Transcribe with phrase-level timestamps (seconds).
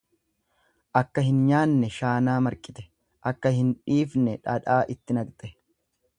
[1.01, 2.87] Akka hin nyaanne shaanaa marqite
[3.33, 5.55] akka hin dhiifne dhadhaa itti naqxe.